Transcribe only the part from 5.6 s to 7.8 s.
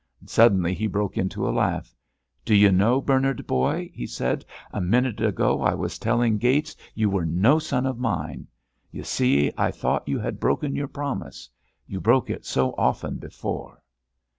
I was telling Gates you were no